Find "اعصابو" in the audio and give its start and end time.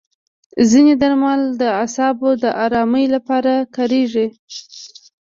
1.79-2.29